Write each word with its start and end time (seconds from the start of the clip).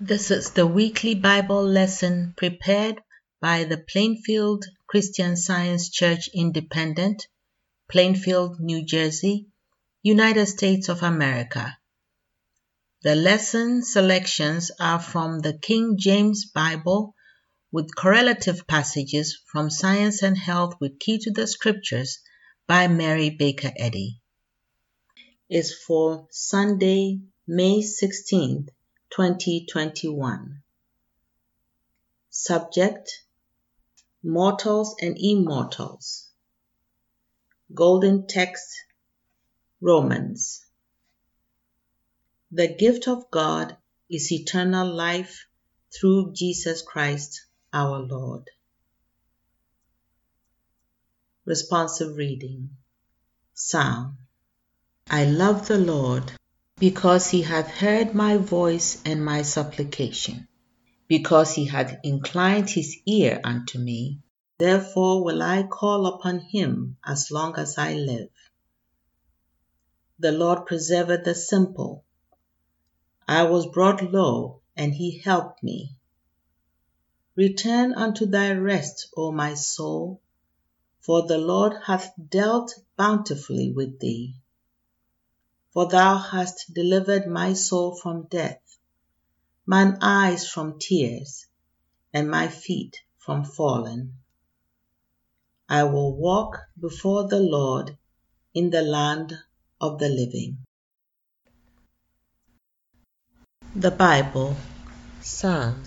This 0.00 0.32
is 0.32 0.50
the 0.50 0.66
weekly 0.66 1.14
Bible 1.14 1.64
lesson 1.64 2.34
prepared 2.36 3.00
by 3.40 3.62
the 3.62 3.78
Plainfield 3.78 4.64
Christian 4.88 5.36
Science 5.36 5.88
Church 5.88 6.28
Independent, 6.34 7.28
Plainfield, 7.88 8.58
New 8.58 8.84
Jersey, 8.84 9.46
United 10.02 10.46
States 10.46 10.88
of 10.88 11.04
America. 11.04 11.78
The 13.02 13.14
lesson 13.14 13.84
selections 13.84 14.72
are 14.80 14.98
from 14.98 15.38
the 15.38 15.56
King 15.56 15.96
James 15.96 16.46
Bible 16.46 17.14
with 17.70 17.94
correlative 17.94 18.66
passages 18.66 19.38
from 19.46 19.70
Science 19.70 20.22
and 20.24 20.36
Health 20.36 20.74
with 20.80 20.98
Key 20.98 21.18
to 21.18 21.30
the 21.30 21.46
Scriptures 21.46 22.18
by 22.66 22.88
Mary 22.88 23.30
Baker 23.30 23.70
Eddy. 23.76 24.20
Is 25.48 25.72
for 25.72 26.26
Sunday, 26.32 27.20
May 27.46 27.78
16th, 27.78 28.70
2021. 29.10 30.62
Subject 32.30 33.22
Mortals 34.22 34.96
and 35.00 35.16
Immortals. 35.18 36.28
Golden 37.72 38.26
Text 38.26 38.74
Romans. 39.80 40.64
The 42.50 42.74
gift 42.74 43.08
of 43.08 43.30
God 43.30 43.76
is 44.08 44.32
eternal 44.32 44.86
life 44.86 45.46
through 45.92 46.32
Jesus 46.32 46.82
Christ 46.82 47.46
our 47.72 47.98
Lord. 48.00 48.50
Responsive 51.44 52.16
reading 52.16 52.70
Psalm 53.52 54.18
I 55.10 55.24
love 55.26 55.68
the 55.68 55.78
Lord 55.78 56.32
because 56.78 57.30
he 57.30 57.42
hath 57.42 57.68
heard 57.68 58.14
my 58.14 58.36
voice 58.36 59.00
and 59.04 59.24
my 59.24 59.42
supplication, 59.42 60.48
because 61.06 61.54
he 61.54 61.66
hath 61.66 62.00
inclined 62.02 62.68
his 62.68 62.96
ear 63.06 63.40
unto 63.44 63.78
me. 63.78 64.18
Therefore 64.58 65.22
will 65.22 65.40
I 65.40 65.62
call 65.62 66.06
upon 66.06 66.40
him 66.40 66.96
as 67.04 67.30
long 67.30 67.56
as 67.56 67.78
I 67.78 67.94
live. 67.94 68.30
The 70.18 70.32
Lord 70.32 70.66
preserveth 70.66 71.24
the 71.24 71.34
simple. 71.34 72.04
I 73.28 73.44
was 73.44 73.66
brought 73.66 74.12
low, 74.12 74.60
and 74.76 74.92
he 74.92 75.18
helped 75.18 75.62
me. 75.62 75.96
Return 77.36 77.94
unto 77.94 78.26
thy 78.26 78.52
rest, 78.52 79.08
O 79.16 79.30
my 79.30 79.54
soul, 79.54 80.20
for 81.00 81.26
the 81.26 81.38
Lord 81.38 81.74
hath 81.84 82.12
dealt 82.28 82.74
bountifully 82.96 83.72
with 83.72 84.00
thee 84.00 84.36
for 85.74 85.88
thou 85.88 86.16
hast 86.16 86.72
delivered 86.72 87.26
my 87.26 87.52
soul 87.52 87.96
from 87.96 88.28
death, 88.30 88.62
mine 89.66 89.98
eyes 90.00 90.48
from 90.48 90.78
tears, 90.78 91.46
and 92.12 92.30
my 92.30 92.46
feet 92.46 93.02
from 93.18 93.44
falling. 93.44 94.12
I 95.68 95.82
will 95.82 96.14
walk 96.14 96.60
before 96.80 97.26
the 97.26 97.40
Lord 97.40 97.98
in 98.54 98.70
the 98.70 98.82
land 98.82 99.36
of 99.80 99.98
the 99.98 100.08
living. 100.08 100.58
The 103.74 103.90
Bible, 103.90 104.54
Psalm. 105.22 105.82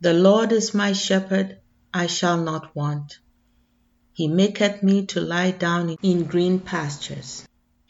The 0.00 0.14
Lord 0.14 0.52
is 0.52 0.72
my 0.72 0.94
shepherd, 0.94 1.60
I 1.92 2.06
shall 2.06 2.38
not 2.42 2.74
want. 2.74 3.18
He 4.14 4.26
maketh 4.26 4.82
me 4.82 5.04
to 5.06 5.20
lie 5.20 5.50
down 5.50 5.96
in 6.02 6.24
green 6.24 6.60
pastures. 6.60 7.46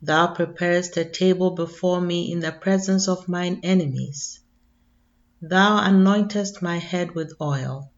Thou 0.00 0.28
preparest 0.28 0.96
a 0.96 1.04
table 1.04 1.50
before 1.50 2.00
me 2.00 2.30
in 2.30 2.38
the 2.38 2.52
presence 2.52 3.08
of 3.08 3.28
mine 3.28 3.58
enemies. 3.64 4.38
Thou 5.42 5.78
anointest 5.78 6.62
my 6.62 6.78
head 6.78 7.16
with 7.16 7.32
oil, 7.40 7.90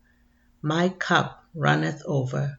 my 0.62 0.88
cup 0.88 1.44
runneth 1.54 2.02
over. 2.06 2.58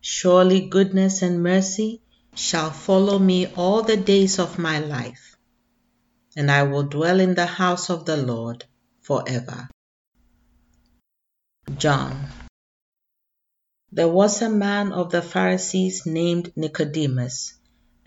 Surely 0.00 0.68
goodness 0.68 1.22
and 1.22 1.40
mercy 1.42 2.02
shall 2.34 2.72
follow 2.72 3.18
me 3.18 3.46
all 3.54 3.82
the 3.82 3.96
days 3.96 4.40
of 4.40 4.58
my 4.58 4.80
life, 4.80 5.36
and 6.36 6.50
I 6.50 6.64
will 6.64 6.84
dwell 6.84 7.20
in 7.20 7.34
the 7.34 7.46
house 7.46 7.90
of 7.90 8.06
the 8.06 8.16
Lord 8.16 8.64
forever. 9.02 9.68
John. 11.76 12.28
There 13.92 14.08
was 14.08 14.42
a 14.42 14.50
man 14.50 14.90
of 14.92 15.10
the 15.10 15.22
Pharisees 15.22 16.06
named 16.06 16.52
Nicodemus 16.56 17.59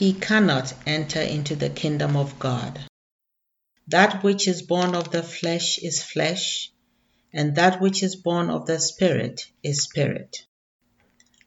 he 0.00 0.14
cannot 0.14 0.72
enter 0.86 1.20
into 1.20 1.54
the 1.54 1.68
kingdom 1.68 2.16
of 2.16 2.38
God. 2.38 2.80
That 3.88 4.22
which 4.22 4.48
is 4.48 4.62
born 4.62 4.94
of 4.94 5.10
the 5.10 5.22
flesh 5.22 5.78
is 5.78 6.02
flesh, 6.02 6.72
and 7.34 7.56
that 7.56 7.82
which 7.82 8.02
is 8.02 8.16
born 8.16 8.48
of 8.48 8.64
the 8.64 8.80
Spirit 8.80 9.42
is 9.62 9.82
spirit. 9.82 10.46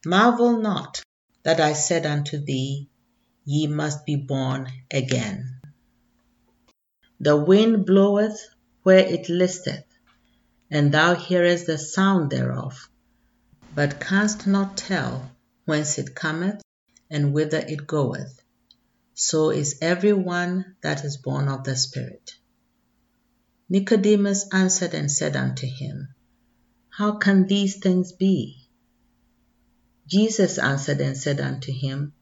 Marvel 0.05 0.59
not 0.59 1.01
that 1.41 1.59
I 1.59 1.73
said 1.73 2.05
unto 2.05 2.37
thee, 2.37 2.87
Ye 3.43 3.65
must 3.65 4.05
be 4.05 4.17
born 4.17 4.71
again. 4.91 5.59
The 7.19 7.35
wind 7.35 7.87
bloweth 7.87 8.39
where 8.83 8.99
it 8.99 9.29
listeth, 9.29 9.87
and 10.69 10.91
thou 10.91 11.15
hearest 11.15 11.65
the 11.65 11.79
sound 11.79 12.29
thereof, 12.29 12.87
but 13.73 13.99
canst 13.99 14.45
not 14.45 14.77
tell 14.77 15.31
whence 15.65 15.97
it 15.97 16.13
cometh 16.13 16.61
and 17.09 17.33
whither 17.33 17.57
it 17.67 17.87
goeth 17.87 18.42
so 19.13 19.51
is 19.51 19.77
every 19.81 20.13
one 20.13 20.75
that 20.81 21.03
is 21.05 21.17
born 21.17 21.47
of 21.47 21.63
the 21.63 21.75
Spirit. 21.75 22.35
Nicodemus 23.69 24.47
answered 24.51 24.93
and 24.93 25.11
said 25.11 25.35
unto 25.35 25.67
him, 25.67 26.09
How 26.89 27.17
can 27.17 27.47
these 27.47 27.77
things 27.77 28.11
be? 28.11 28.67
Jesus 30.07 30.57
answered 30.57 30.99
and 30.99 31.17
said 31.17 31.39
unto 31.39 31.71
him, 31.71 32.13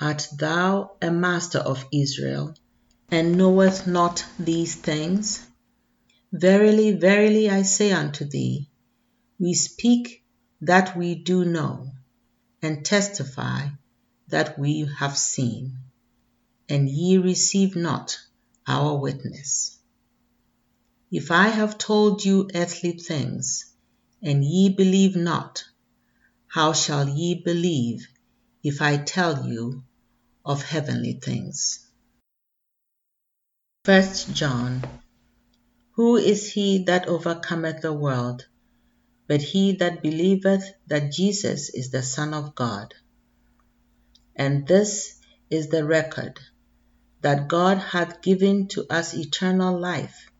Art 0.00 0.28
thou 0.36 0.96
a 1.00 1.10
master 1.10 1.58
of 1.58 1.84
Israel, 1.92 2.54
and 3.10 3.36
knowest 3.36 3.86
not 3.86 4.24
these 4.38 4.74
things? 4.74 5.46
Verily, 6.32 6.92
verily, 6.92 7.48
I 7.48 7.62
say 7.62 7.90
unto 7.92 8.24
thee, 8.24 8.68
we 9.40 9.54
speak 9.54 10.24
that 10.60 10.96
we 10.96 11.14
do 11.14 11.44
know, 11.44 11.90
and 12.60 12.84
testify 12.84 13.68
that 14.28 14.58
we 14.58 14.88
have 14.98 15.16
seen, 15.16 15.78
and 16.68 16.88
ye 16.88 17.16
receive 17.18 17.74
not 17.74 18.18
our 18.66 18.96
witness. 18.98 19.78
If 21.10 21.30
I 21.30 21.48
have 21.48 21.78
told 21.78 22.24
you 22.24 22.50
earthly 22.54 22.92
things, 22.92 23.72
and 24.22 24.44
ye 24.44 24.68
believe 24.68 25.16
not, 25.16 25.64
how 26.46 26.72
shall 26.74 27.08
ye 27.08 27.42
believe 27.42 28.06
if 28.62 28.82
I 28.82 28.98
tell 28.98 29.48
you 29.48 29.84
of 30.44 30.62
heavenly 30.62 31.14
things? 31.14 31.86
1 33.84 34.02
John 34.34 34.82
Who 35.92 36.16
is 36.16 36.52
he 36.52 36.84
that 36.84 37.08
overcometh 37.08 37.80
the 37.80 37.92
world, 37.94 38.46
but 39.26 39.40
he 39.40 39.72
that 39.76 40.02
believeth 40.02 40.64
that 40.86 41.12
Jesus 41.12 41.70
is 41.70 41.90
the 41.90 42.02
Son 42.02 42.34
of 42.34 42.54
God? 42.54 42.94
And 44.38 44.68
this 44.68 45.18
is 45.50 45.68
the 45.68 45.84
record, 45.84 46.38
that 47.22 47.48
God 47.48 47.78
hath 47.78 48.22
given 48.22 48.68
to 48.68 48.86
us 48.88 49.12
eternal 49.12 49.78
life, 49.78 50.30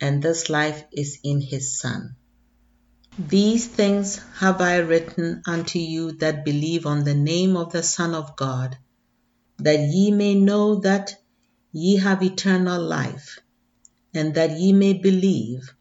and 0.00 0.20
this 0.20 0.50
life 0.50 0.82
is 0.92 1.20
in 1.22 1.40
his 1.40 1.78
Son. 1.78 2.16
These 3.16 3.68
things 3.68 4.20
have 4.38 4.60
I 4.60 4.78
written 4.78 5.42
unto 5.46 5.78
you 5.78 6.12
that 6.18 6.44
believe 6.44 6.84
on 6.84 7.04
the 7.04 7.14
name 7.14 7.56
of 7.56 7.70
the 7.70 7.82
Son 7.84 8.14
of 8.14 8.34
God, 8.36 8.76
that 9.58 9.78
ye 9.78 10.10
may 10.10 10.34
know 10.34 10.80
that 10.80 11.14
ye 11.72 11.96
have 11.96 12.22
eternal 12.22 12.82
life, 12.82 13.38
and 14.14 14.34
that 14.34 14.58
ye 14.58 14.72
may 14.72 14.94
believe 14.94 15.74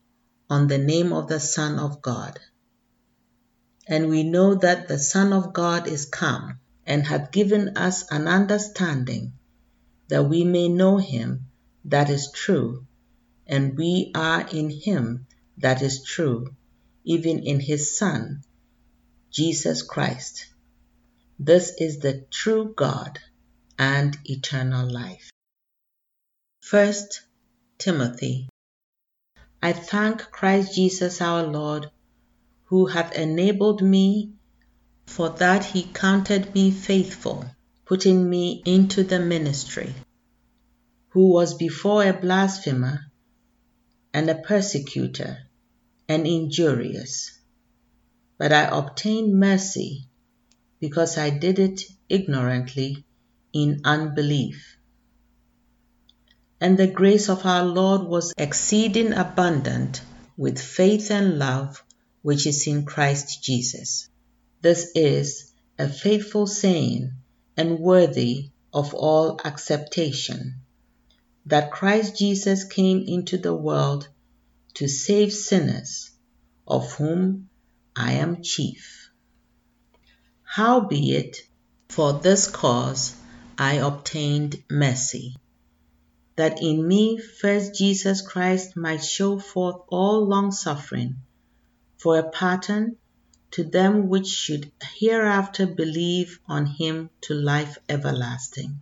on 0.48 0.68
the 0.68 0.77
name 0.77 1.12
of 1.12 1.27
the 1.27 1.39
Son 1.39 1.80
of 1.80 2.01
God. 2.03 2.39
And 3.88 4.10
we 4.10 4.24
know 4.24 4.53
that 4.56 4.88
the 4.88 5.00
Son 5.00 5.33
of 5.33 5.53
God 5.53 5.88
is 5.88 6.06
come, 6.06 6.60
and 6.88 7.06
hath 7.06 7.31
given 7.31 7.78
us 7.78 8.10
an 8.12 8.28
understanding, 8.28 9.34
that 10.07 10.24
we 10.24 10.44
may 10.44 10.68
know 10.69 10.98
him 10.98 11.45
that 11.86 12.10
is 12.10 12.31
true, 12.31 12.88
and 13.45 13.78
we 13.78 14.12
are 14.16 14.48
in 14.48 14.69
him 14.69 15.28
that 15.57 15.81
is 15.81 16.04
true 16.04 16.56
even 17.04 17.39
in 17.39 17.60
his 17.60 17.98
Son, 17.98 18.42
Jesus 19.31 19.81
Christ. 19.81 20.48
This 21.39 21.74
is 21.80 22.00
the 22.00 22.25
true 22.31 22.74
God 22.75 23.19
and 23.78 24.18
eternal 24.25 24.92
life. 24.92 25.30
1 26.69 26.94
Timothy 27.78 28.50
I 29.62 29.74
thank 29.74 30.31
Christ 30.31 30.75
Jesus 30.75 31.22
our 31.22 31.44
Lord, 31.44 31.89
who 32.66 32.86
hath 32.86 33.13
enabled 33.13 33.81
me, 33.81 34.34
for 35.07 35.30
that 35.30 35.63
he 35.63 35.83
counted 35.83 36.54
me 36.54 36.69
faithful, 36.69 37.44
putting 37.86 38.30
me 38.30 38.62
into 38.65 39.04
the 39.04 39.19
ministry, 39.19 39.95
who 41.09 41.33
was 41.33 41.56
before 41.56 42.04
a 42.04 42.13
blasphemer 42.13 43.00
and 44.13 44.30
a 44.30 44.36
persecutor 44.36 45.38
and 46.07 46.27
injurious. 46.27 47.31
But 48.38 48.54
I 48.54 48.63
obtained 48.65 49.39
mercy 49.39 50.07
because 50.80 51.18
I 51.18 51.31
did 51.31 51.57
it 51.57 51.81
ignorantly 52.10 53.03
in 53.53 53.81
unbelief. 53.86 54.77
And 56.60 56.77
the 56.77 56.88
grace 56.88 57.30
of 57.30 57.45
our 57.45 57.63
Lord 57.63 58.07
was 58.07 58.33
exceeding 58.38 59.13
abundant 59.13 60.01
with 60.36 60.60
faith 60.60 61.10
and 61.12 61.39
love 61.39 61.83
which 62.21 62.45
is 62.45 62.68
in 62.68 62.86
Christ 62.86 63.42
Jesus. 63.42 64.10
This 64.62 64.92
is 64.95 65.54
a 65.77 65.88
faithful 65.88 66.48
saying 66.48 67.12
and 67.56 67.80
worthy 67.80 68.50
of 68.74 68.94
all 68.94 69.39
acceptation 69.45 70.62
that 71.45 71.71
Christ 71.71 72.18
Jesus 72.18 72.63
came 72.63 73.04
into 73.07 73.38
the 73.38 73.56
world 73.56 74.09
to 74.74 74.88
save 74.88 75.31
sinners, 75.31 76.12
of 76.68 76.92
whom 76.94 77.50
I 77.95 78.13
am 78.13 78.44
chief. 78.44 79.09
Howbeit, 80.44 81.38
for 81.89 82.13
this 82.13 82.48
cause 82.48 83.15
I 83.57 83.75
obtained 83.75 84.63
mercy, 84.69 85.36
that 86.36 86.62
in 86.62 86.88
me 86.88 87.18
first 87.18 87.75
Jesus 87.75 88.21
Christ 88.21 88.75
might 88.75 89.03
show 89.03 89.39
forth 89.39 89.81
all 89.88 90.27
longsuffering, 90.27 91.18
for 91.98 92.19
a 92.19 92.30
pattern 92.30 92.98
to 93.52 93.64
them 93.64 94.10
which 94.10 94.28
should 94.28 94.72
hereafter 95.00 95.66
believe 95.66 96.40
on 96.48 96.66
him 96.66 97.10
to 97.22 97.34
life 97.34 97.78
everlasting. 97.88 98.82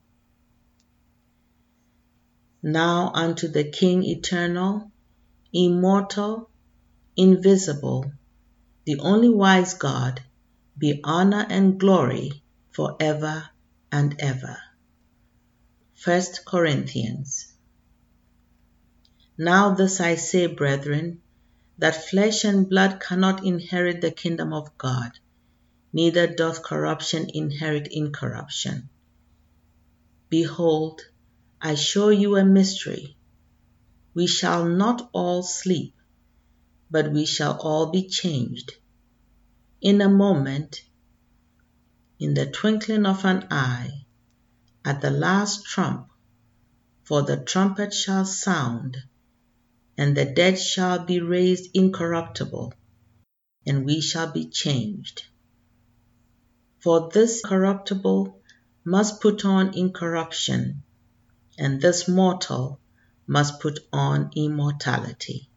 Now 2.63 3.11
unto 3.13 3.47
the 3.47 3.63
King 3.63 4.03
eternal, 4.03 4.91
immortal, 5.53 6.49
invisible, 7.15 8.11
the 8.85 8.99
only 8.99 9.29
wise 9.29 9.75
God, 9.75 10.21
be 10.77 10.99
honor 11.03 11.45
and 11.49 11.79
glory 11.79 12.43
for 12.71 12.97
ever 12.99 13.49
and 13.91 14.15
ever. 14.19 14.57
1 16.03 16.21
Corinthians. 16.45 17.53
Now 19.37 19.73
this 19.75 20.01
I 20.01 20.15
say, 20.15 20.47
brethren, 20.47 21.21
that 21.77 22.09
flesh 22.09 22.43
and 22.43 22.69
blood 22.69 22.99
cannot 22.99 23.45
inherit 23.45 24.01
the 24.01 24.11
kingdom 24.11 24.53
of 24.53 24.77
God, 24.77 25.11
neither 25.91 26.27
doth 26.27 26.63
corruption 26.63 27.27
inherit 27.33 27.87
incorruption. 27.91 28.89
Behold, 30.29 31.01
I 31.61 31.75
show 31.75 32.09
you 32.09 32.37
a 32.37 32.45
mystery 32.45 33.15
we 34.15 34.27
shall 34.27 34.65
not 34.65 35.09
all 35.11 35.43
sleep, 35.43 35.93
but 36.89 37.11
we 37.11 37.25
shall 37.25 37.59
all 37.59 37.91
be 37.91 38.07
changed. 38.07 38.71
In 39.81 39.99
a 39.99 40.07
moment, 40.07 40.81
in 42.17 42.33
the 42.33 42.45
twinkling 42.45 43.05
of 43.05 43.25
an 43.25 43.45
eye, 43.51 44.05
at 44.85 45.01
the 45.01 45.11
last 45.11 45.65
trump, 45.65 46.07
for 47.03 47.23
the 47.23 47.35
trumpet 47.35 47.93
shall 47.93 48.23
sound, 48.23 48.95
and 49.97 50.15
the 50.15 50.25
dead 50.25 50.59
shall 50.59 51.05
be 51.05 51.19
raised 51.19 51.69
incorruptible, 51.73 52.73
and 53.65 53.85
we 53.85 54.01
shall 54.01 54.31
be 54.31 54.45
changed. 54.45 55.23
For 56.79 57.09
this 57.13 57.41
corruptible 57.41 58.41
must 58.83 59.21
put 59.21 59.45
on 59.45 59.73
incorruption, 59.73 60.83
and 61.57 61.81
this 61.81 62.07
mortal 62.07 62.79
must 63.25 63.59
put 63.59 63.79
on 63.91 64.31
immortality. 64.35 65.49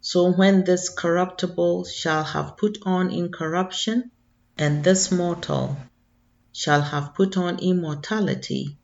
So 0.00 0.32
when 0.32 0.64
this 0.64 0.88
corruptible 0.88 1.84
shall 1.84 2.24
have 2.24 2.56
put 2.56 2.78
on 2.84 3.10
incorruption, 3.10 4.10
and 4.58 4.82
this 4.84 5.10
mortal 5.12 5.76
shall 6.52 6.82
have 6.82 7.14
put 7.14 7.36
on 7.36 7.58
immortality, 7.58 8.76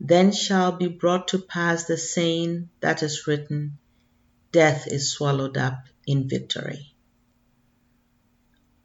then 0.00 0.30
shall 0.32 0.72
be 0.72 0.86
brought 0.86 1.28
to 1.28 1.38
pass 1.38 1.84
the 1.84 1.98
saying 1.98 2.68
that 2.80 3.02
is 3.02 3.26
written, 3.26 3.78
Death 4.52 4.86
is 4.86 5.12
swallowed 5.12 5.56
up 5.56 5.86
in 6.06 6.28
victory. 6.28 6.94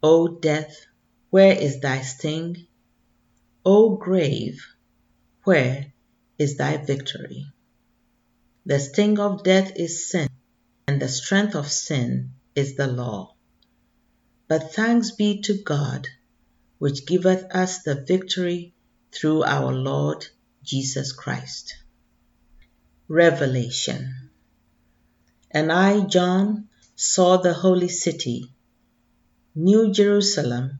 O 0.02 0.28
death, 0.28 0.86
where 1.30 1.56
is 1.56 1.80
thy 1.80 2.02
sting? 2.02 2.66
O 3.64 3.96
grave, 3.96 4.66
where 5.44 5.92
is 6.38 6.56
thy 6.56 6.76
victory? 6.76 7.46
The 8.66 8.80
sting 8.80 9.18
of 9.18 9.44
death 9.44 9.72
is 9.76 10.10
sin, 10.10 10.28
and 10.88 11.00
the 11.00 11.08
strength 11.08 11.54
of 11.54 11.70
sin 11.70 12.32
is 12.54 12.76
the 12.76 12.86
law. 12.86 13.34
But 14.48 14.74
thanks 14.74 15.12
be 15.12 15.40
to 15.42 15.54
God, 15.62 16.08
which 16.78 17.06
giveth 17.06 17.44
us 17.54 17.82
the 17.82 17.94
victory 17.94 18.74
through 19.12 19.44
our 19.44 19.72
Lord 19.72 20.26
Jesus 20.64 21.12
Christ. 21.12 21.76
Revelation 23.06 24.30
And 25.50 25.70
I, 25.70 26.00
John, 26.00 26.68
saw 26.96 27.36
the 27.36 27.52
holy 27.52 27.88
city, 27.88 28.50
New 29.54 29.92
Jerusalem, 29.92 30.78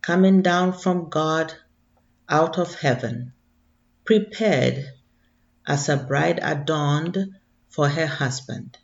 coming 0.00 0.40
down 0.40 0.72
from 0.72 1.10
God 1.10 1.52
out 2.28 2.58
of 2.58 2.74
heaven, 2.74 3.34
prepared 4.04 4.90
as 5.66 5.88
a 5.88 5.96
bride 5.96 6.40
adorned 6.42 7.18
for 7.68 7.88
her 7.88 8.06
husband. 8.06 8.78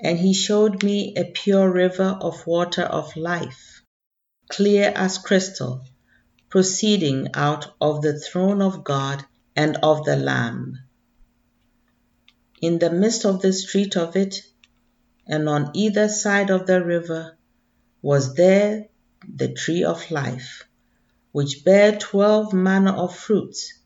And 0.00 0.18
he 0.18 0.32
showed 0.32 0.82
me 0.82 1.14
a 1.16 1.24
pure 1.24 1.70
river 1.70 2.16
of 2.20 2.46
water 2.46 2.84
of 2.84 3.16
life, 3.16 3.82
clear 4.48 4.92
as 4.94 5.18
crystal, 5.18 5.84
proceeding 6.48 7.28
out 7.34 7.74
of 7.80 8.02
the 8.02 8.18
throne 8.18 8.62
of 8.62 8.84
God 8.84 9.24
and 9.54 9.76
of 9.82 10.04
the 10.04 10.16
Lamb. 10.16 10.78
In 12.60 12.78
the 12.78 12.90
midst 12.90 13.24
of 13.24 13.42
the 13.42 13.52
street 13.52 13.96
of 13.96 14.16
it, 14.16 14.42
and 15.26 15.48
on 15.48 15.70
either 15.74 16.08
side 16.08 16.50
of 16.50 16.66
the 16.66 16.84
river, 16.84 17.36
was 18.00 18.34
there 18.34 18.86
the 19.28 19.52
tree 19.52 19.84
of 19.84 20.10
life, 20.10 20.64
which 21.32 21.64
bare 21.64 21.96
twelve 21.96 22.52
manner 22.52 22.92
of 22.92 23.16
fruits 23.16 23.80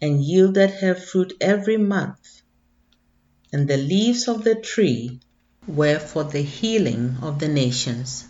and 0.00 0.22
yielded 0.22 0.70
her 0.70 0.94
fruit 0.94 1.32
every 1.40 1.76
month. 1.76 2.42
And 3.52 3.66
the 3.68 3.76
leaves 3.76 4.28
of 4.28 4.44
the 4.44 4.54
tree 4.54 5.20
were 5.66 5.98
for 5.98 6.24
the 6.24 6.42
healing 6.42 7.16
of 7.22 7.38
the 7.38 7.48
nations. 7.48 8.24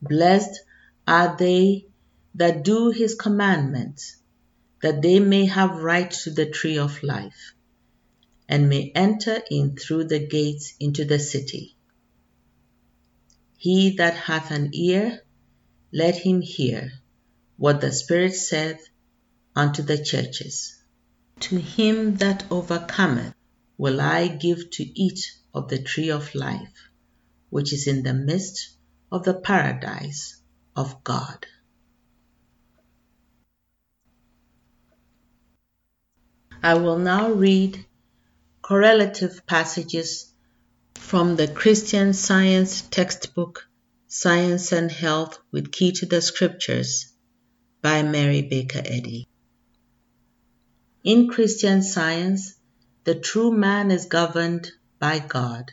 Blessed 0.00 0.60
are 1.06 1.36
they 1.36 1.86
that 2.34 2.64
do 2.64 2.90
his 2.90 3.14
commandments, 3.14 4.16
that 4.82 5.02
they 5.02 5.20
may 5.20 5.46
have 5.46 5.82
right 5.82 6.10
to 6.10 6.30
the 6.30 6.46
tree 6.46 6.78
of 6.78 7.02
life, 7.02 7.52
and 8.48 8.68
may 8.68 8.90
enter 8.94 9.40
in 9.50 9.76
through 9.76 10.04
the 10.04 10.26
gates 10.26 10.74
into 10.80 11.04
the 11.04 11.18
city. 11.18 11.76
He 13.56 13.96
that 13.96 14.14
hath 14.14 14.50
an 14.50 14.70
ear, 14.74 15.22
let 15.92 16.16
him 16.16 16.40
hear 16.40 16.90
what 17.56 17.80
the 17.80 17.92
Spirit 17.92 18.34
saith 18.34 18.88
unto 19.54 19.82
the 19.82 20.02
churches. 20.02 20.74
To 21.40 21.56
him 21.58 22.16
that 22.16 22.44
overcometh 22.50 23.34
will 23.78 24.00
I 24.00 24.28
give 24.28 24.70
to 24.70 24.82
eat 24.82 25.20
of 25.54 25.68
the 25.68 25.82
tree 25.82 26.10
of 26.10 26.34
life, 26.34 26.88
which 27.50 27.72
is 27.72 27.86
in 27.86 28.02
the 28.02 28.14
midst 28.14 28.76
of 29.10 29.24
the 29.24 29.34
paradise 29.34 30.40
of 30.74 31.04
God. 31.04 31.46
I 36.64 36.74
will 36.74 36.98
now 36.98 37.32
read 37.32 37.84
correlative 38.62 39.44
passages 39.46 40.32
from 40.94 41.34
the 41.34 41.48
Christian 41.48 42.12
Science 42.12 42.82
textbook 42.82 43.68
Science 44.06 44.70
and 44.70 44.88
Health 44.88 45.40
with 45.50 45.72
Key 45.72 45.90
to 45.90 46.06
the 46.06 46.22
Scriptures 46.22 47.12
by 47.80 48.04
Mary 48.04 48.42
Baker 48.42 48.80
Eddy. 48.84 49.26
In 51.02 51.28
Christian 51.28 51.82
Science, 51.82 52.54
the 53.02 53.16
true 53.16 53.50
man 53.50 53.90
is 53.90 54.06
governed 54.06 54.70
by 55.00 55.18
God, 55.18 55.72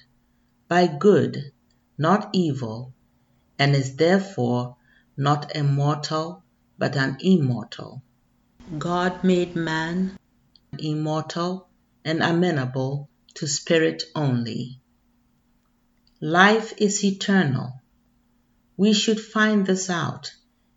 by 0.68 0.88
good, 0.88 1.52
not 2.00 2.32
evil, 2.34 2.96
and 3.60 3.76
is 3.76 3.96
therefore 3.96 4.78
not 5.16 5.56
a 5.56 5.62
mortal 5.62 6.44
but 6.80 6.96
an 6.96 7.18
immortal. 7.20 8.02
God 8.80 9.24
made 9.24 9.56
man 9.56 10.18
immortal 10.78 11.68
and 12.06 12.22
amenable 12.22 13.10
to 13.36 13.48
spirit 13.48 14.04
only. 14.16 14.80
Life 16.22 16.74
is 16.78 17.04
eternal. 17.04 17.82
We 18.78 18.94
should 18.94 19.20
find 19.20 19.66
this 19.66 19.90
out 19.90 20.32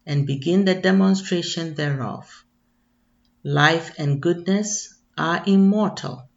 and 0.07 0.27
begin 0.27 0.65
the 0.65 0.75
demonstration 0.75 1.75
thereof. 1.75 2.45
Life 3.45 3.95
and 3.99 4.21
goodness 4.21 4.95
are 5.19 5.43
immortal. 5.47 6.29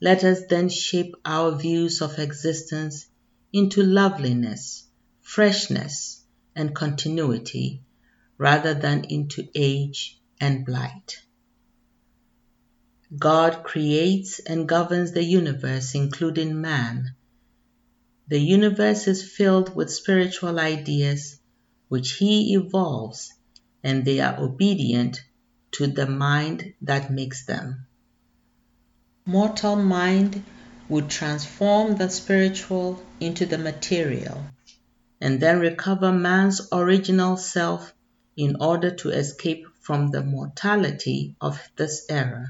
Let 0.00 0.24
us 0.24 0.40
then 0.48 0.68
shape 0.68 1.14
our 1.24 1.56
views 1.56 2.00
of 2.00 2.18
existence 2.18 3.06
into 3.52 3.82
loveliness 3.82 4.88
freshness 5.28 6.24
and 6.56 6.74
continuity 6.74 7.82
rather 8.38 8.72
than 8.72 9.04
into 9.04 9.46
age 9.54 10.18
and 10.40 10.64
blight. 10.64 11.22
God 13.16 13.62
creates 13.62 14.38
and 14.38 14.68
governs 14.68 15.12
the 15.12 15.24
universe, 15.24 15.94
including 15.94 16.60
man. 16.60 17.14
The 18.28 18.38
universe 18.38 19.08
is 19.08 19.32
filled 19.32 19.74
with 19.74 19.90
spiritual 19.90 20.60
ideas 20.60 21.40
which 21.88 22.12
He 22.12 22.54
evolves, 22.54 23.32
and 23.82 24.04
they 24.04 24.20
are 24.20 24.38
obedient 24.38 25.22
to 25.72 25.86
the 25.86 26.06
mind 26.06 26.74
that 26.82 27.10
makes 27.10 27.46
them. 27.46 27.86
Mortal 29.24 29.76
mind 29.76 30.44
would 30.88 31.08
transform 31.08 31.96
the 31.96 32.10
spiritual 32.10 33.02
into 33.20 33.46
the 33.46 33.58
material 33.58 34.44
and 35.20 35.40
then 35.40 35.60
recover 35.60 36.12
man's 36.12 36.68
original 36.72 37.36
self 37.36 37.94
in 38.36 38.56
order 38.60 38.90
to 38.90 39.10
escape 39.10 39.66
from 39.80 40.10
the 40.10 40.22
mortality 40.22 41.36
of 41.40 41.60
this 41.76 42.04
era. 42.08 42.46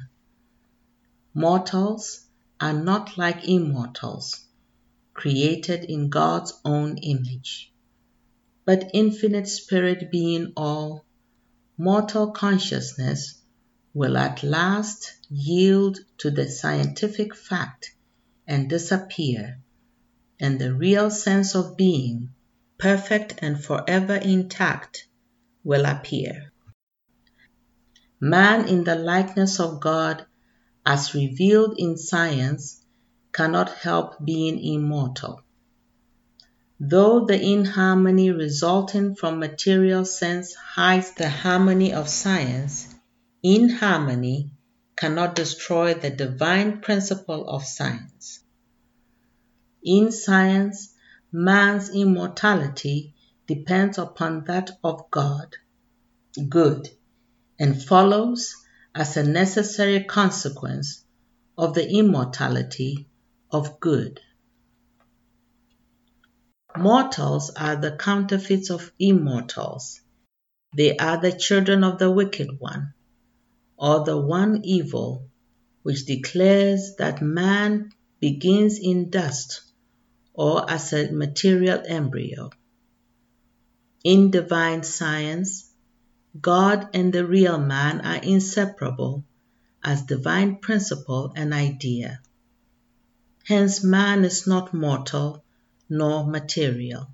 Mortals 1.34 2.26
are 2.60 2.72
not 2.72 3.18
like 3.18 3.46
immortals, 3.46 4.46
created 5.14 5.84
in 5.84 6.08
God's 6.08 6.52
own 6.64 6.96
image. 6.98 7.72
But 8.64 8.90
infinite 8.94 9.48
spirit 9.48 10.10
being 10.10 10.52
all, 10.56 11.04
mortal 11.76 12.32
consciousness 12.32 13.40
will 13.94 14.16
at 14.16 14.42
last 14.42 15.14
yield 15.28 15.98
to 16.18 16.30
the 16.30 16.48
scientific 16.50 17.34
fact 17.34 17.94
and 18.46 18.68
disappear, 18.68 19.60
and 20.40 20.58
the 20.58 20.74
real 20.74 21.10
sense 21.10 21.54
of 21.54 21.76
being 21.76 22.30
perfect 22.78 23.34
and 23.42 23.62
forever 23.62 24.14
intact, 24.14 25.06
will 25.64 25.84
appear. 25.84 26.52
Man 28.20 28.68
in 28.68 28.84
the 28.84 28.94
likeness 28.94 29.60
of 29.60 29.80
God, 29.80 30.24
as 30.88 31.12
revealed 31.12 31.74
in 31.76 31.98
science, 31.98 32.82
cannot 33.30 33.68
help 33.68 34.24
being 34.24 34.58
immortal. 34.58 35.42
Though 36.80 37.26
the 37.26 37.38
inharmony 37.38 38.30
resulting 38.30 39.14
from 39.14 39.38
material 39.38 40.06
sense 40.06 40.54
hides 40.54 41.12
the 41.12 41.28
harmony 41.28 41.92
of 41.92 42.08
science, 42.08 42.88
inharmony 43.42 44.52
cannot 44.96 45.34
destroy 45.34 45.92
the 45.92 46.08
divine 46.08 46.80
principle 46.80 47.46
of 47.46 47.66
science. 47.66 48.40
In 49.82 50.10
science, 50.10 50.94
man's 51.30 51.90
immortality 51.90 53.14
depends 53.46 53.98
upon 53.98 54.44
that 54.44 54.70
of 54.82 55.10
God, 55.10 55.54
good, 56.48 56.88
and 57.58 57.82
follows 57.82 58.54
as 58.94 59.16
a 59.16 59.22
necessary 59.22 60.04
consequence 60.04 61.04
of 61.56 61.74
the 61.74 61.88
immortality 61.88 63.08
of 63.50 63.80
good. 63.80 64.20
Mortals 66.76 67.50
are 67.50 67.76
the 67.76 67.96
counterfeits 67.96 68.70
of 68.70 68.92
immortals. 68.98 70.00
They 70.76 70.96
are 70.96 71.20
the 71.20 71.32
children 71.32 71.82
of 71.82 71.98
the 71.98 72.10
wicked 72.10 72.60
one, 72.60 72.94
or 73.76 74.04
the 74.04 74.16
one 74.16 74.64
evil, 74.64 75.28
which 75.82 76.04
declares 76.04 76.96
that 76.98 77.22
man 77.22 77.90
begins 78.20 78.78
in 78.78 79.10
dust 79.10 79.62
or 80.34 80.70
as 80.70 80.92
a 80.92 81.10
material 81.10 81.82
embryo. 81.84 82.50
In 84.04 84.30
divine 84.30 84.84
science, 84.84 85.67
God 86.40 86.88
and 86.94 87.12
the 87.12 87.26
real 87.26 87.58
man 87.58 88.00
are 88.02 88.22
inseparable 88.22 89.24
as 89.82 90.02
divine 90.02 90.56
principle 90.56 91.32
and 91.34 91.54
idea. 91.54 92.20
Hence, 93.44 93.82
man 93.82 94.24
is 94.24 94.46
not 94.46 94.74
mortal 94.74 95.42
nor 95.88 96.26
material. 96.26 97.08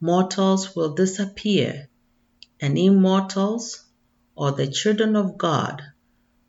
Mortals 0.00 0.74
will 0.74 0.94
disappear, 0.94 1.88
and 2.60 2.76
immortals, 2.76 3.84
or 4.34 4.52
the 4.52 4.66
children 4.66 5.14
of 5.14 5.38
God, 5.38 5.82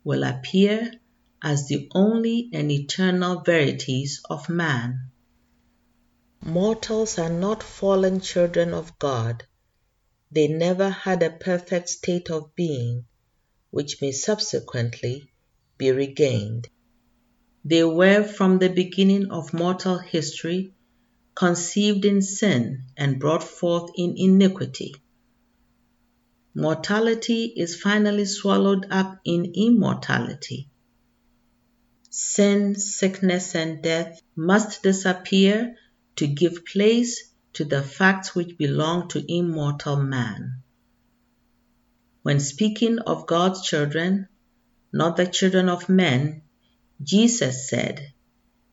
will 0.02 0.24
appear 0.24 0.92
as 1.42 1.68
the 1.68 1.88
only 1.94 2.50
and 2.52 2.70
eternal 2.72 3.40
verities 3.40 4.20
of 4.28 4.48
man. 4.48 5.10
Mortals 6.42 7.18
are 7.18 7.30
not 7.30 7.62
fallen 7.62 8.20
children 8.20 8.74
of 8.74 8.98
God. 8.98 9.46
They 10.32 10.46
never 10.46 10.90
had 10.90 11.22
a 11.22 11.30
perfect 11.30 11.88
state 11.88 12.30
of 12.30 12.54
being, 12.54 13.06
which 13.70 14.00
may 14.00 14.12
subsequently 14.12 15.30
be 15.76 15.90
regained. 15.90 16.68
They 17.64 17.84
were 17.84 18.22
from 18.22 18.58
the 18.58 18.68
beginning 18.68 19.30
of 19.30 19.52
mortal 19.52 19.98
history 19.98 20.74
conceived 21.34 22.04
in 22.04 22.22
sin 22.22 22.84
and 22.96 23.18
brought 23.18 23.42
forth 23.42 23.90
in 23.96 24.14
iniquity. 24.16 24.94
Mortality 26.54 27.52
is 27.56 27.80
finally 27.80 28.24
swallowed 28.24 28.86
up 28.90 29.20
in 29.24 29.52
immortality. 29.54 30.68
Sin, 32.10 32.74
sickness, 32.74 33.54
and 33.54 33.82
death 33.82 34.20
must 34.36 34.82
disappear 34.82 35.76
to 36.16 36.26
give 36.26 36.64
place 36.66 37.29
to 37.52 37.64
the 37.64 37.82
facts 37.82 38.34
which 38.34 38.56
belong 38.58 39.08
to 39.08 39.24
immortal 39.32 39.96
man. 39.96 40.62
When 42.22 42.40
speaking 42.40 42.98
of 42.98 43.26
God's 43.26 43.62
children, 43.62 44.28
not 44.92 45.16
the 45.16 45.26
children 45.26 45.68
of 45.68 45.88
men, 45.88 46.42
Jesus 47.02 47.68
said, 47.68 48.12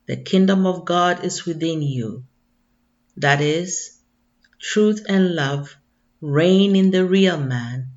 The 0.06 0.18
kingdom 0.18 0.66
of 0.66 0.86
God 0.86 1.24
is 1.24 1.46
within 1.46 1.82
you. 1.82 2.26
That 3.16 3.42
is, 3.42 3.98
truth 4.60 5.06
and 5.08 5.34
love 5.36 5.76
reign 6.22 6.76
in 6.76 6.92
the 6.92 7.06
real 7.06 7.40
man, 7.40 7.92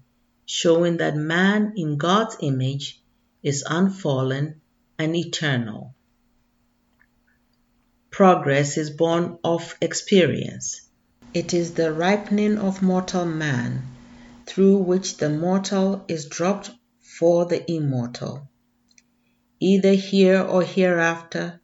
showing 0.46 0.98
that 0.98 1.16
man 1.16 1.72
in 1.76 1.96
God's 1.96 2.36
image 2.40 3.02
is 3.42 3.64
unfallen 3.68 4.60
and 4.98 5.16
eternal. 5.16 5.94
Progress 8.20 8.76
is 8.76 8.90
born 8.90 9.38
of 9.42 9.74
experience. 9.80 10.82
It 11.32 11.54
is 11.54 11.72
the 11.72 11.90
ripening 11.90 12.58
of 12.58 12.82
mortal 12.82 13.24
man, 13.24 13.82
through 14.44 14.76
which 14.76 15.16
the 15.16 15.30
mortal 15.30 16.04
is 16.06 16.26
dropped 16.26 16.70
for 17.00 17.46
the 17.46 17.64
immortal. 17.72 18.46
Either 19.58 19.94
here 19.94 20.38
or 20.42 20.62
hereafter, 20.62 21.62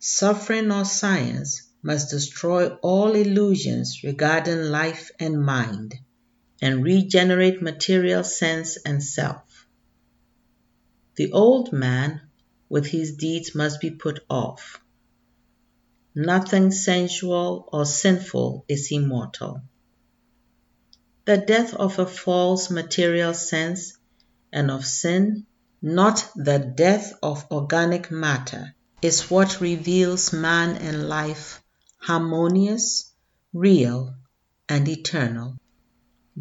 suffering 0.00 0.72
or 0.72 0.84
science 0.84 1.62
must 1.80 2.10
destroy 2.10 2.70
all 2.82 3.12
illusions 3.12 4.00
regarding 4.02 4.64
life 4.64 5.12
and 5.20 5.40
mind, 5.46 5.94
and 6.60 6.82
regenerate 6.82 7.62
material 7.62 8.24
sense 8.24 8.76
and 8.84 9.00
self. 9.00 9.64
The 11.14 11.30
old 11.30 11.72
man 11.72 12.20
with 12.68 12.86
his 12.86 13.14
deeds 13.14 13.54
must 13.54 13.80
be 13.80 13.92
put 13.92 14.18
off. 14.28 14.80
Nothing 16.14 16.70
sensual 16.70 17.68
or 17.72 17.84
sinful 17.84 18.64
is 18.68 18.92
immortal. 18.92 19.62
The 21.24 21.38
death 21.38 21.74
of 21.74 21.98
a 21.98 22.06
false 22.06 22.70
material 22.70 23.34
sense 23.34 23.98
and 24.52 24.70
of 24.70 24.86
sin, 24.86 25.46
not 25.82 26.28
the 26.36 26.58
death 26.58 27.14
of 27.22 27.46
organic 27.50 28.10
matter, 28.10 28.74
is 29.02 29.28
what 29.30 29.60
reveals 29.60 30.32
man 30.32 30.76
and 30.76 31.08
life 31.08 31.62
harmonious, 31.98 33.10
real, 33.52 34.14
and 34.68 34.86
eternal. 34.88 35.56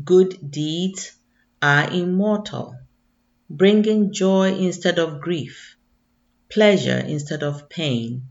Good 0.04 0.52
deeds 0.52 1.14
are 1.62 1.90
immortal, 1.90 2.76
bringing 3.50 4.12
joy 4.12 4.54
instead 4.56 5.00
of 5.00 5.22
grief, 5.22 5.78
pleasure 6.50 7.00
instead 7.00 7.42
of 7.44 7.70
pain, 7.70 8.28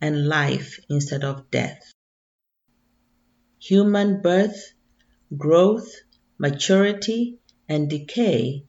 and 0.00 0.28
life 0.28 0.78
instead 0.88 1.24
of 1.24 1.50
death. 1.50 1.92
Human 3.60 4.22
birth, 4.22 4.72
growth, 5.36 5.92
maturity, 6.38 7.38
and 7.68 7.90
decay 7.90 8.64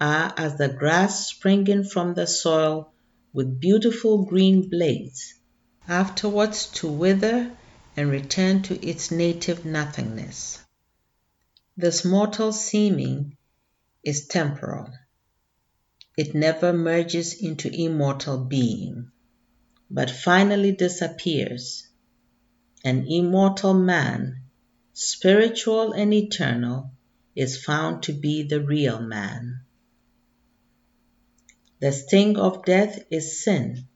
are 0.00 0.32
as 0.36 0.56
the 0.56 0.68
grass 0.68 1.28
springing 1.28 1.84
from 1.84 2.14
the 2.14 2.26
soil 2.26 2.92
with 3.32 3.60
beautiful 3.60 4.24
green 4.24 4.68
blades 4.68 5.34
afterwards 5.86 6.66
to 6.66 6.88
wither 6.88 7.56
and 7.96 8.10
return 8.10 8.62
to 8.62 8.86
its 8.86 9.10
native 9.10 9.64
nothingness. 9.64 10.58
This 11.76 12.04
mortal 12.04 12.52
seeming 12.52 13.36
is 14.04 14.26
temporal. 14.26 14.90
It 16.16 16.34
never 16.34 16.72
merges 16.72 17.34
into 17.34 17.70
immortal 17.72 18.38
being, 18.44 19.10
but 19.90 20.10
finally 20.10 20.72
disappears. 20.72 21.88
An 22.84 23.06
immortal 23.08 23.74
man, 23.74 24.42
spiritual 24.92 25.92
and 25.92 26.14
eternal, 26.14 26.92
is 27.34 27.62
found 27.62 28.04
to 28.04 28.12
be 28.12 28.44
the 28.44 28.60
real 28.60 29.00
man. 29.00 29.60
The 31.80 31.92
sting 31.92 32.38
of 32.38 32.64
death 32.64 33.02
is 33.10 33.42
sin, 33.42 33.88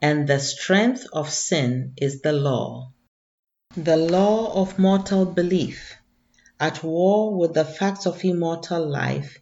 and 0.00 0.28
the 0.28 0.38
strength 0.38 1.06
of 1.12 1.30
sin 1.30 1.94
is 1.96 2.20
the 2.20 2.32
law. 2.32 2.92
The 3.76 3.96
law 3.96 4.62
of 4.62 4.78
mortal 4.78 5.24
belief, 5.24 5.96
at 6.60 6.84
war 6.84 7.36
with 7.36 7.54
the 7.54 7.64
facts 7.64 8.06
of 8.06 8.24
immortal 8.24 8.86
life, 8.86 9.38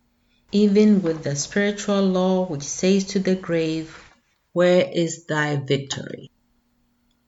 even 0.53 1.03
with 1.03 1.23
the 1.23 1.37
spiritual 1.37 2.03
law 2.03 2.47
which 2.47 2.63
says 2.63 3.05
to 3.05 3.19
the 3.19 3.35
grave, 3.35 4.06
Where 4.57 4.91
is 4.91 5.27
thy 5.27 5.57
victory? 5.57 6.31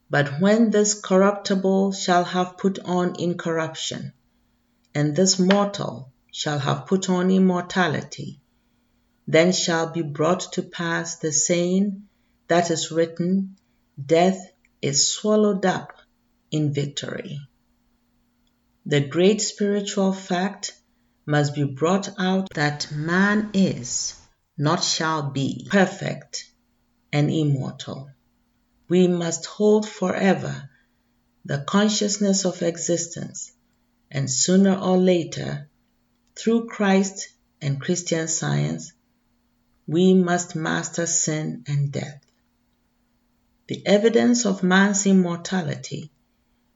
But 0.09 0.41
when 0.41 0.71
this 0.71 0.95
corruptible 0.99 1.91
shall 1.91 2.23
have 2.23 2.57
put 2.57 2.79
on 2.79 3.19
incorruption, 3.19 4.13
and 4.95 5.15
this 5.15 5.37
mortal 5.37 6.11
shall 6.31 6.57
have 6.57 6.87
put 6.87 7.07
on 7.07 7.29
immortality, 7.29 8.41
then 9.27 9.51
shall 9.51 9.91
be 9.91 10.01
brought 10.01 10.53
to 10.53 10.63
pass 10.63 11.17
the 11.17 11.31
saying 11.31 12.07
that 12.47 12.71
is 12.71 12.89
written, 12.89 13.57
Death 14.03 14.51
is 14.81 15.07
swallowed 15.07 15.67
up 15.67 15.93
in 16.49 16.73
victory. 16.73 17.39
The 18.87 19.01
great 19.01 19.39
spiritual 19.41 20.13
fact 20.13 20.73
must 21.27 21.53
be 21.53 21.63
brought 21.63 22.09
out 22.17 22.47
that 22.55 22.91
man 22.91 23.51
is, 23.53 24.15
not 24.57 24.83
shall 24.83 25.29
be, 25.29 25.67
perfect 25.69 26.48
and 27.11 27.31
immortal. 27.31 28.09
We 28.87 29.07
must 29.07 29.45
hold 29.45 29.87
forever 29.87 30.69
the 31.45 31.59
consciousness 31.59 32.45
of 32.45 32.61
existence, 32.61 33.51
and 34.11 34.29
sooner 34.29 34.75
or 34.75 34.97
later, 34.97 35.69
through 36.35 36.67
Christ 36.67 37.29
and 37.61 37.81
Christian 37.81 38.27
science, 38.27 38.93
we 39.87 40.13
must 40.13 40.55
master 40.55 41.05
sin 41.05 41.63
and 41.67 41.91
death 41.91 42.21
the 43.69 43.85
evidence 43.85 44.47
of 44.47 44.63
man's 44.63 45.05
immortality 45.05 46.09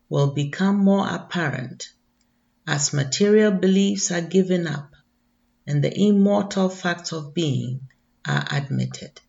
will 0.10 0.30
become 0.32 0.78
more 0.78 1.08
apparent 1.10 1.92
as 2.68 2.94
material 2.94 3.52
beliefs 3.52 4.12
are 4.12 4.22
given 4.22 4.68
up 4.68 4.94
and 5.66 5.84
the 5.84 6.00
immortal 6.00 6.70
facts 6.70 7.12
of 7.12 7.34
being 7.34 7.90
are 8.28 8.46
admitted. 8.52 9.20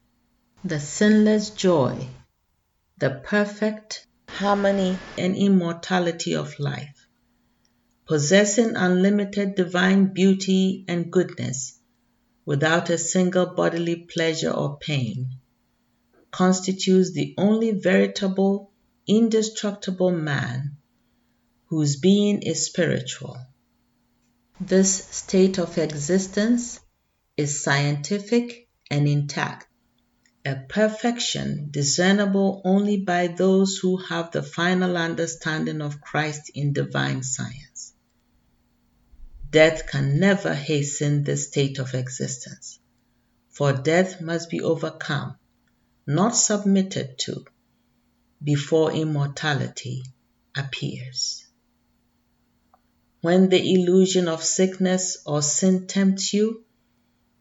The 0.66 0.80
sinless 0.80 1.50
joy, 1.50 2.08
the 2.96 3.20
perfect 3.22 4.06
harmony 4.26 4.96
and 5.18 5.36
immortality 5.36 6.34
of 6.34 6.58
life, 6.58 7.06
possessing 8.06 8.74
unlimited 8.74 9.56
divine 9.56 10.14
beauty 10.14 10.86
and 10.88 11.12
goodness 11.12 11.78
without 12.46 12.88
a 12.88 12.96
single 12.96 13.44
bodily 13.44 13.96
pleasure 13.96 14.52
or 14.52 14.78
pain 14.78 15.38
constitutes 16.30 17.12
the 17.12 17.34
only 17.36 17.72
veritable, 17.72 18.72
indestructible 19.06 20.12
man 20.12 20.78
whose 21.66 21.96
being 21.96 22.40
is 22.40 22.64
spiritual. 22.64 23.36
This 24.58 25.04
state 25.10 25.58
of 25.58 25.76
existence 25.76 26.80
is 27.36 27.62
scientific 27.62 28.66
and 28.90 29.06
intact, 29.06 29.66
a 30.44 30.56
perfection 30.56 31.68
discernible 31.70 32.60
only 32.64 32.98
by 32.98 33.26
those 33.26 33.78
who 33.78 33.96
have 33.96 34.30
the 34.30 34.42
final 34.42 34.96
understanding 34.96 35.80
of 35.80 36.00
Christ 36.00 36.50
in 36.54 36.72
divine 36.72 37.22
science. 37.22 37.94
Death 39.50 39.86
can 39.86 40.20
never 40.20 40.52
hasten 40.52 41.24
this 41.24 41.48
state 41.48 41.78
of 41.78 41.94
existence, 41.94 42.78
for 43.50 43.72
death 43.72 44.20
must 44.20 44.50
be 44.50 44.60
overcome 44.60 45.36
not 46.06 46.36
submitted 46.36 47.18
to, 47.18 47.44
before 48.42 48.92
immortality 48.92 50.04
appears. 50.54 51.46
When 53.22 53.48
the 53.48 53.72
illusion 53.72 54.28
of 54.28 54.44
sickness 54.44 55.16
or 55.24 55.40
sin 55.40 55.86
tempts 55.86 56.34
you, 56.34 56.62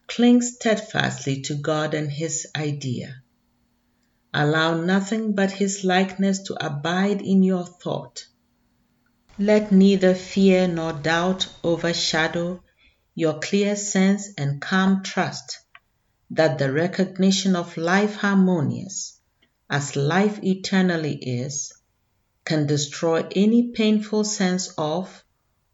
cling 0.06 0.42
steadfastly 0.42 1.42
to 1.42 1.54
God 1.54 1.94
and 1.94 2.10
His 2.10 2.46
idea. 2.56 3.22
Allow 4.32 4.80
nothing 4.80 5.34
but 5.34 5.52
His 5.52 5.84
likeness 5.84 6.40
to 6.44 6.66
abide 6.66 7.22
in 7.22 7.42
your 7.42 7.64
thought. 7.64 8.26
Let 9.38 9.72
neither 9.72 10.14
fear 10.14 10.68
nor 10.68 10.92
doubt 10.92 11.48
overshadow 11.62 12.62
your 13.14 13.38
clear 13.38 13.76
sense 13.76 14.30
and 14.36 14.60
calm 14.60 15.02
trust 15.02 15.58
that 16.30 16.58
the 16.58 16.72
recognition 16.72 17.54
of 17.54 17.76
life 17.76 18.16
harmonious, 18.16 19.20
as 19.70 19.94
life 19.94 20.42
eternally 20.42 21.14
is, 21.14 21.72
can 22.44 22.66
destroy 22.66 23.26
any 23.34 23.70
painful 23.72 24.24
sense 24.24 24.72
of 24.76 25.24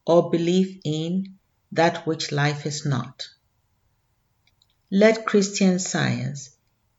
or 0.06 0.30
belief 0.30 0.80
in 0.84 1.38
that 1.72 2.06
which 2.06 2.32
life 2.32 2.66
is 2.66 2.84
not. 2.84 3.26
Let 4.92 5.24
Christian 5.24 5.78
science, 5.78 6.50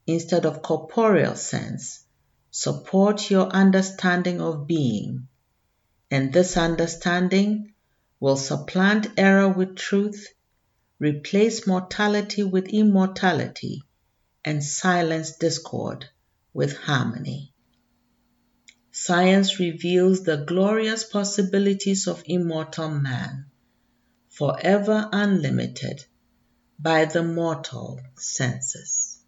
instead 0.07 0.45
of 0.45 0.61
corporeal 0.61 1.35
sense, 1.35 2.05
support 2.49 3.29
your 3.29 3.47
understanding 3.49 4.39
of 4.39 4.65
being, 4.65 5.27
and 6.09 6.31
this 6.31 6.55
understanding 6.55 7.73
will 8.17 8.37
supplant 8.37 9.07
error 9.17 9.49
with 9.49 9.75
truth 9.75 10.25
replace 10.99 11.67
mortality 11.67 12.43
with 12.43 12.67
immortality, 12.69 13.83
and 14.45 14.63
silence 14.63 15.35
discord 15.35 16.05
with 16.53 16.77
harmony. 16.77 17.53
Science 18.91 19.59
reveals 19.59 20.23
the 20.23 20.37
glorious 20.37 21.03
possibilities 21.03 22.07
of 22.07 22.23
immortal 22.25 22.89
man, 22.89 23.47
forever 24.29 25.09
unlimited 25.11 26.05
by 26.81 27.05
the 27.05 27.21
mortal 27.21 27.99
senses. 28.15 29.19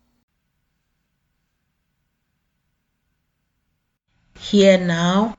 Here 4.39 4.79
now 4.79 5.37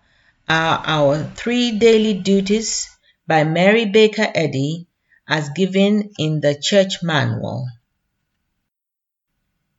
are 0.49 0.83
our 0.87 1.25
three 1.35 1.79
daily 1.79 2.15
duties 2.15 2.89
by 3.27 3.43
Mary 3.43 3.87
Baker 3.87 4.31
Eddy 4.33 4.87
as 5.27 5.49
given 5.51 6.13
in 6.17 6.41
the 6.41 6.55
church 6.55 7.03
manual. 7.03 7.67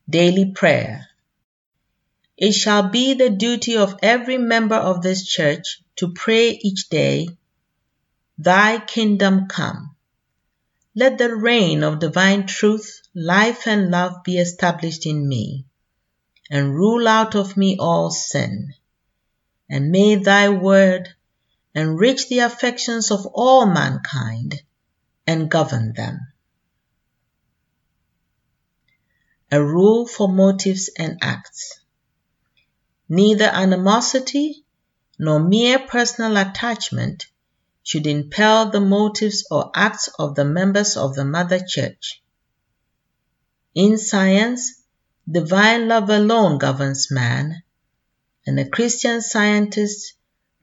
Daily 0.09 0.51
Prayer 0.51 1.07
It 2.35 2.51
shall 2.51 2.89
be 2.89 3.13
the 3.13 3.29
duty 3.29 3.77
of 3.77 3.97
every 4.01 4.37
member 4.37 4.75
of 4.75 5.01
this 5.01 5.25
church 5.25 5.81
to 5.97 6.11
pray 6.11 6.49
each 6.49 6.89
day, 6.89 7.29
Thy 8.37 8.79
kingdom 8.79 9.47
come. 9.47 9.94
Let 10.97 11.17
the 11.17 11.36
reign 11.36 11.84
of 11.84 11.99
divine 11.99 12.47
truth, 12.47 13.01
life, 13.13 13.67
and 13.67 13.91
love 13.91 14.23
be 14.23 14.38
established 14.38 15.05
in 15.05 15.27
me, 15.27 15.65
and 16.49 16.73
rule 16.73 17.05
out 17.05 17.36
of 17.36 17.58
me 17.58 17.75
all 17.77 18.12
sin. 18.12 18.73
And 19.69 19.91
may 19.91 20.15
thy 20.15 20.47
word 20.47 21.10
enrich 21.73 22.29
the 22.29 22.39
affections 22.39 23.12
of 23.12 23.25
all 23.34 23.65
mankind 23.65 24.62
and 25.27 25.51
govern 25.51 25.91
them. 25.91 26.31
A 29.51 29.62
rule 29.62 30.08
for 30.08 30.29
motives 30.29 30.89
and 30.97 31.17
acts. 31.21 31.77
Neither 33.10 33.45
animosity 33.45 34.63
nor 35.19 35.39
mere 35.39 35.79
personal 35.79 36.38
attachment 36.38 37.27
should 37.85 38.07
impel 38.07 38.71
the 38.71 38.81
motives 38.81 39.45
or 39.51 39.69
acts 39.75 40.09
of 40.17 40.33
the 40.33 40.43
members 40.43 40.97
of 40.97 41.13
the 41.13 41.23
Mother 41.23 41.59
Church. 41.59 42.23
In 43.75 43.99
science, 43.99 44.81
divine 45.29 45.87
love 45.87 46.09
alone 46.09 46.57
governs 46.57 47.11
man, 47.11 47.61
and 48.47 48.59
a 48.59 48.67
Christian 48.67 49.21
scientist 49.21 50.13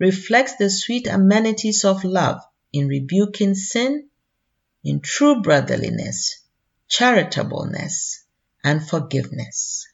reflects 0.00 0.56
the 0.56 0.68
sweet 0.68 1.06
amenities 1.06 1.84
of 1.84 2.02
love 2.02 2.40
in 2.72 2.88
rebuking 2.88 3.54
sin 3.54 4.08
in 4.82 5.00
true 5.00 5.42
brotherliness, 5.42 6.42
charitableness, 6.88 8.24
and 8.64 8.84
forgiveness. 8.88 9.86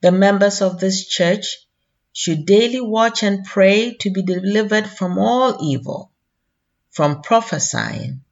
The 0.00 0.12
members 0.12 0.62
of 0.62 0.78
this 0.78 1.08
church 1.08 1.63
should 2.16 2.46
daily 2.46 2.80
watch 2.80 3.24
and 3.24 3.44
pray 3.44 3.92
to 3.92 4.08
be 4.08 4.22
delivered 4.22 4.88
from 4.88 5.18
all 5.18 5.58
evil, 5.60 6.12
from 6.88 7.20
prophesying, 7.22 8.22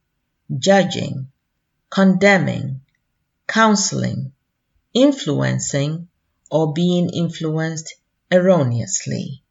judging, 0.57 1.27
condemning, 1.89 2.79
counseling, 3.45 4.31
influencing, 4.93 6.07
or 6.49 6.71
being 6.71 7.09
influenced 7.09 7.95
erroneously. 8.31 9.43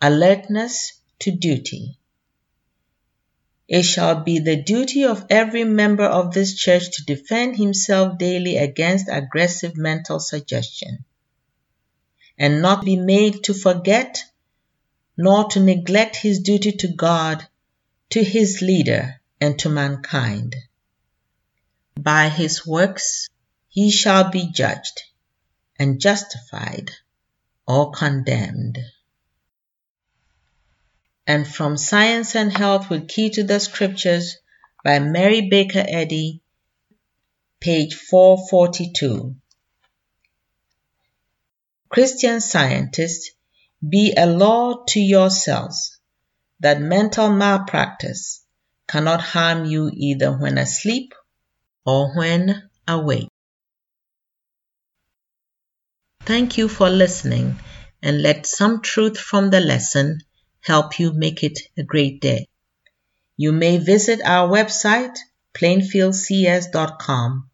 Alertness 0.00 0.92
to 1.18 1.32
duty. 1.32 1.98
It 3.66 3.82
shall 3.82 4.22
be 4.22 4.38
the 4.38 4.62
duty 4.62 5.04
of 5.04 5.26
every 5.28 5.64
member 5.64 6.04
of 6.04 6.32
this 6.32 6.54
church 6.54 6.92
to 6.92 7.04
defend 7.04 7.56
himself 7.56 8.16
daily 8.16 8.58
against 8.58 9.08
aggressive 9.10 9.76
mental 9.76 10.20
suggestion 10.20 11.04
and 12.38 12.62
not 12.62 12.84
be 12.84 12.96
made 12.96 13.44
to 13.44 13.54
forget 13.54 14.24
nor 15.16 15.48
to 15.48 15.60
neglect 15.60 16.16
his 16.16 16.40
duty 16.40 16.72
to 16.72 16.88
God, 16.88 17.46
to 18.10 18.22
his 18.22 18.60
leader, 18.60 19.20
and 19.40 19.58
to 19.60 19.68
mankind. 19.68 20.54
By 21.98 22.28
his 22.28 22.66
works 22.66 23.28
he 23.68 23.90
shall 23.90 24.30
be 24.30 24.50
judged 24.52 25.02
and 25.78 26.00
justified 26.00 26.90
or 27.66 27.92
condemned 27.92 28.78
and 31.26 31.46
from 31.46 31.76
Science 31.76 32.36
and 32.36 32.56
Health 32.56 32.88
with 32.88 33.08
Key 33.08 33.30
to 33.30 33.42
the 33.42 33.58
Scriptures 33.58 34.36
by 34.84 35.00
Mary 35.00 35.48
Baker 35.48 35.84
Eddy, 35.86 36.40
page 37.60 37.94
442. 37.94 39.34
Christian 41.96 42.42
scientists, 42.42 43.30
be 43.80 44.12
a 44.14 44.26
law 44.26 44.84
to 44.88 45.00
yourselves 45.00 45.98
that 46.60 46.78
mental 46.78 47.30
malpractice 47.30 48.44
cannot 48.86 49.22
harm 49.22 49.64
you 49.64 49.90
either 49.94 50.30
when 50.30 50.58
asleep 50.58 51.14
or 51.86 52.14
when 52.14 52.68
awake. 52.86 53.30
Thank 56.20 56.58
you 56.58 56.68
for 56.68 56.90
listening 56.90 57.58
and 58.02 58.20
let 58.20 58.44
some 58.44 58.82
truth 58.82 59.16
from 59.18 59.48
the 59.48 59.60
lesson 59.60 60.20
help 60.60 60.98
you 60.98 61.14
make 61.14 61.42
it 61.42 61.58
a 61.78 61.82
great 61.82 62.20
day. 62.20 62.46
You 63.38 63.52
may 63.52 63.78
visit 63.78 64.20
our 64.22 64.46
website, 64.50 65.16
plainfieldcs.com, 65.54 67.50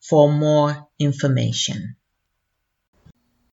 for 0.00 0.32
more 0.32 0.88
information. 0.98 1.94